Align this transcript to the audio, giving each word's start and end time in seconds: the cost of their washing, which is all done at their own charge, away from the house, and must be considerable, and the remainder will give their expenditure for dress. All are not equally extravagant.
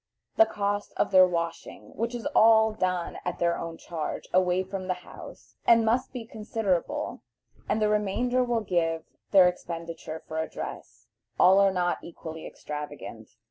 the 0.35 0.47
cost 0.47 0.93
of 0.97 1.11
their 1.11 1.27
washing, 1.27 1.91
which 1.95 2.15
is 2.15 2.25
all 2.33 2.73
done 2.73 3.19
at 3.23 3.37
their 3.37 3.55
own 3.55 3.77
charge, 3.77 4.27
away 4.33 4.63
from 4.63 4.87
the 4.87 4.95
house, 5.05 5.53
and 5.67 5.85
must 5.85 6.11
be 6.11 6.25
considerable, 6.25 7.21
and 7.69 7.79
the 7.79 7.87
remainder 7.87 8.43
will 8.43 8.61
give 8.61 9.03
their 9.29 9.47
expenditure 9.47 10.23
for 10.27 10.43
dress. 10.47 11.05
All 11.39 11.59
are 11.59 11.69
not 11.71 11.99
equally 12.01 12.47
extravagant. 12.47 13.35